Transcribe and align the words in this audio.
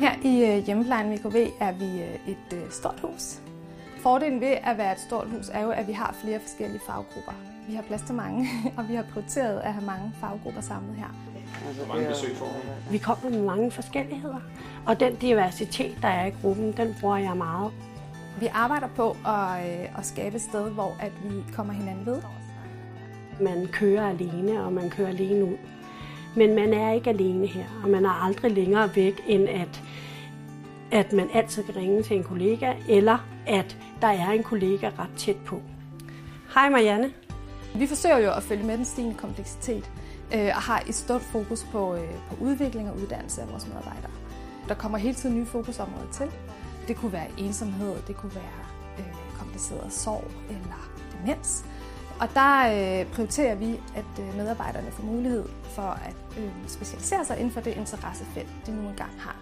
Her 0.00 0.12
i 0.24 0.44
øh, 0.44 0.64
hjemmeplejen 0.64 1.12
VKV 1.12 1.36
er 1.60 1.72
vi 1.72 1.84
øh, 1.84 2.28
et 2.28 2.52
øh, 2.52 2.70
stort 2.70 3.00
hus. 3.02 3.40
Fordelen 4.00 4.40
ved 4.40 4.56
at 4.62 4.78
være 4.78 4.92
et 4.92 5.00
stort 5.00 5.26
hus 5.26 5.48
er 5.48 5.62
jo, 5.62 5.70
at 5.70 5.88
vi 5.88 5.92
har 5.92 6.16
flere 6.22 6.40
forskellige 6.40 6.80
faggrupper. 6.86 7.32
Vi 7.68 7.74
har 7.74 7.82
plads 7.82 8.02
til 8.02 8.14
mange, 8.14 8.48
og 8.76 8.88
vi 8.88 8.94
har 8.94 9.02
prioriteret 9.12 9.60
at 9.60 9.72
have 9.72 9.86
mange 9.86 10.12
faggrupper 10.20 10.60
samlet 10.60 10.96
her. 10.96 11.06
Hvor 11.76 11.94
mange 11.94 12.08
besøg 12.08 12.36
får? 12.36 12.56
Vi 12.90 12.98
kommer 12.98 13.30
med 13.30 13.42
mange 13.42 13.70
forskelligheder, 13.70 14.40
og 14.86 15.00
den 15.00 15.14
diversitet, 15.14 15.98
der 16.02 16.08
er 16.08 16.26
i 16.26 16.30
gruppen, 16.42 16.72
den 16.72 16.96
bruger 17.00 17.16
jeg 17.16 17.36
meget. 17.36 17.72
Vi 18.40 18.46
arbejder 18.52 18.88
på 18.96 19.16
at, 19.26 19.60
at 19.98 20.06
skabe 20.06 20.36
et 20.36 20.42
sted, 20.42 20.70
hvor 20.70 20.96
at 21.00 21.12
vi 21.24 21.52
kommer 21.52 21.72
hinanden 21.72 22.06
ved. 22.06 22.18
Man 23.40 23.68
kører 23.72 24.08
alene, 24.08 24.64
og 24.64 24.72
man 24.72 24.90
kører 24.90 25.08
alene 25.08 25.44
ud. 25.44 25.56
Men 26.36 26.54
man 26.54 26.74
er 26.74 26.92
ikke 26.92 27.10
alene 27.10 27.46
her, 27.46 27.64
og 27.84 27.90
man 27.90 28.04
er 28.04 28.24
aldrig 28.24 28.50
længere 28.50 28.96
væk, 28.96 29.20
end 29.26 29.48
at, 29.48 29.82
at 30.92 31.12
man 31.12 31.28
altid 31.34 31.62
kan 31.62 31.76
ringe 31.76 32.02
til 32.02 32.16
en 32.16 32.24
kollega, 32.24 32.72
eller 32.88 33.18
at 33.46 33.76
der 34.00 34.08
er 34.08 34.30
en 34.30 34.42
kollega 34.42 34.90
ret 34.98 35.10
tæt 35.16 35.36
på. 35.46 35.62
Hej 36.54 36.68
Marianne. 36.68 37.12
Vi 37.74 37.86
forsøger 37.86 38.18
jo 38.18 38.32
at 38.32 38.42
følge 38.42 38.64
med 38.64 38.76
den 38.76 38.84
stigende 38.84 39.16
kompleksitet, 39.16 39.90
øh, 40.34 40.46
og 40.54 40.62
har 40.62 40.82
et 40.88 40.94
stort 40.94 41.20
fokus 41.20 41.66
på, 41.72 41.94
øh, 41.94 42.08
på 42.30 42.36
udvikling 42.40 42.90
og 42.90 42.96
uddannelse 42.96 43.42
af 43.42 43.50
vores 43.50 43.66
medarbejdere. 43.66 44.10
Der 44.68 44.74
kommer 44.74 44.98
hele 44.98 45.14
tiden 45.14 45.36
nye 45.36 45.46
fokusområder 45.46 46.12
til. 46.12 46.30
Det 46.88 46.96
kunne 46.96 47.12
være 47.12 47.26
ensomhed, 47.38 47.96
det 48.06 48.16
kunne 48.16 48.34
være 48.34 48.64
øh, 48.98 49.38
kompliceret 49.38 49.92
sorg 49.92 50.24
eller 50.48 50.90
demens. 51.12 51.64
Og 52.20 52.28
der 52.34 52.58
øh, 52.60 53.06
prioriterer 53.06 53.54
vi, 53.54 53.80
at 53.96 54.20
øh, 54.20 54.36
medarbejderne 54.36 54.90
får 54.90 55.02
mulighed 55.02 55.44
for 55.62 55.82
at 55.82 56.16
øh, 56.38 56.50
specialisere 56.66 57.24
sig 57.24 57.36
inden 57.38 57.52
for 57.52 57.60
det 57.60 57.76
interessefelt, 57.76 58.48
de 58.66 58.82
nu 58.82 58.88
engang 58.88 59.10
har. 59.18 59.36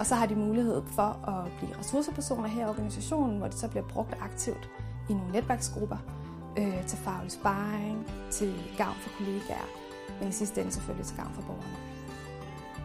Og 0.00 0.06
så 0.06 0.14
har 0.14 0.26
de 0.26 0.34
mulighed 0.34 0.82
for 0.86 1.28
at 1.28 1.52
blive 1.58 1.78
ressourcepersoner 1.78 2.48
her 2.48 2.66
i 2.66 2.68
organisationen, 2.68 3.38
hvor 3.38 3.46
det 3.46 3.58
så 3.58 3.68
bliver 3.68 3.84
brugt 3.88 4.14
aktivt 4.20 4.70
i 5.08 5.12
nogle 5.12 5.32
netværksgrupper 5.32 5.96
øh, 6.58 6.86
til 6.86 6.98
faglig 6.98 7.32
sparring, 7.32 8.06
til 8.30 8.54
gavn 8.76 8.96
for 9.00 9.10
kollegaer, 9.18 9.68
men 10.20 10.28
i 10.28 10.32
sidste 10.32 10.60
ende 10.60 10.72
selvfølgelig 10.72 11.06
til 11.06 11.16
gavn 11.16 11.30
for 11.34 11.42
borgerne. 11.42 11.76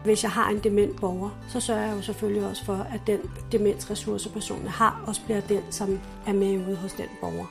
Hvis 0.04 0.22
jeg 0.22 0.30
har 0.30 0.50
en 0.50 0.58
dement 0.58 1.00
borger, 1.00 1.30
så 1.48 1.60
sørger 1.60 1.82
jeg 1.82 1.96
jo 1.96 2.02
selvfølgelig 2.02 2.46
også 2.46 2.64
for, 2.64 2.76
at 2.76 3.00
den 3.06 3.20
demensressourceperson, 3.52 4.62
jeg 4.62 4.72
har, 4.72 5.04
også 5.06 5.24
bliver 5.24 5.40
den, 5.40 5.62
som 5.70 6.00
er 6.26 6.32
med 6.32 6.66
ude 6.68 6.76
hos 6.76 6.92
den 6.92 7.08
borger. 7.20 7.46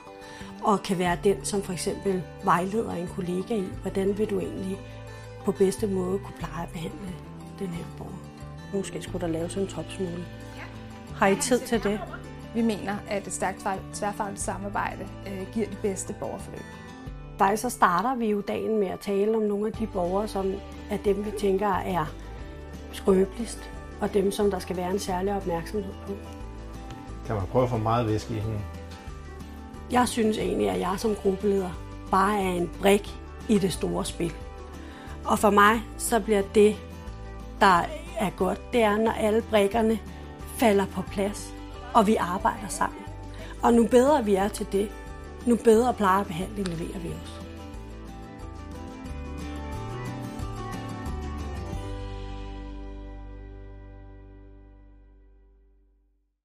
Og 0.64 0.82
kan 0.82 0.98
være 0.98 1.18
den, 1.24 1.44
som 1.44 1.62
for 1.62 1.72
eksempel 1.72 2.22
vejleder 2.44 2.92
en 2.92 3.08
kollega 3.08 3.54
i, 3.56 3.68
hvordan 3.82 4.18
vil 4.18 4.30
du 4.30 4.40
egentlig 4.40 4.78
på 5.44 5.52
bedste 5.52 5.86
måde 5.86 6.18
kunne 6.18 6.36
pleje 6.38 6.62
at 6.62 6.72
behandle 6.72 7.08
den 7.58 7.68
her 7.68 7.84
borger. 7.98 8.35
Måske 8.76 9.02
skulle 9.02 9.26
der 9.26 9.32
laves 9.32 9.54
en 9.54 9.66
topsmule. 9.66 10.24
Har 11.14 11.26
I 11.26 11.36
tid 11.36 11.60
til 11.60 11.82
det? 11.82 12.00
Vi 12.54 12.62
mener, 12.62 12.96
at 13.08 13.26
et 13.26 13.32
stærkt 13.32 13.66
tværfagligt 13.94 14.40
samarbejde 14.40 15.06
øh, 15.26 15.46
giver 15.52 15.66
det 15.66 15.78
bedste 15.78 16.14
borgerforløb. 16.20 16.62
Faktisk 17.38 17.62
så 17.62 17.70
starter 17.70 18.14
vi 18.14 18.26
jo 18.26 18.40
dagen 18.40 18.78
med 18.78 18.86
at 18.86 19.00
tale 19.00 19.36
om 19.36 19.42
nogle 19.42 19.66
af 19.66 19.72
de 19.72 19.86
borgere, 19.86 20.28
som 20.28 20.52
er 20.90 20.96
dem, 20.96 21.24
vi 21.24 21.30
tænker 21.38 21.68
er 21.68 22.06
skrøbeligst, 22.92 23.70
og 24.00 24.14
dem, 24.14 24.32
som 24.32 24.50
der 24.50 24.58
skal 24.58 24.76
være 24.76 24.90
en 24.90 24.98
særlig 24.98 25.36
opmærksomhed 25.36 25.92
på. 26.06 26.12
Kan 27.26 27.34
man 27.34 27.44
prøve 27.46 27.64
at 27.64 27.70
få 27.70 27.76
meget 27.76 28.06
væske 28.06 28.34
i 28.34 28.38
hende? 28.38 28.58
Jeg 29.90 30.08
synes 30.08 30.38
egentlig, 30.38 30.70
at 30.70 30.80
jeg 30.80 30.94
som 30.98 31.14
gruppeleder 31.14 31.70
bare 32.10 32.42
er 32.42 32.50
en 32.50 32.70
brik 32.80 33.14
i 33.48 33.58
det 33.58 33.72
store 33.72 34.04
spil. 34.04 34.32
Og 35.24 35.38
for 35.38 35.50
mig, 35.50 35.80
så 35.98 36.20
bliver 36.20 36.42
det, 36.54 36.76
der 37.60 37.82
er 38.18 38.30
godt, 38.30 38.72
det 38.72 38.82
er, 38.82 38.96
når 38.96 39.12
alle 39.12 39.42
brikkerne 39.42 39.98
falder 40.56 40.86
på 40.86 41.02
plads, 41.02 41.54
og 41.94 42.06
vi 42.06 42.16
arbejder 42.16 42.68
sammen. 42.68 43.02
Og 43.62 43.74
nu 43.74 43.86
bedre 43.86 44.24
vi 44.24 44.34
er 44.34 44.48
til 44.48 44.66
det, 44.72 44.88
nu 45.46 45.56
bedre 45.56 45.94
plejebehandling 45.94 46.68
leverer 46.68 46.98
vi 46.98 47.08
også. 47.22 47.45